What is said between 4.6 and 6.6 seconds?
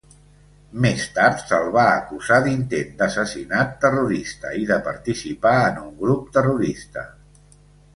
i de participar en un grup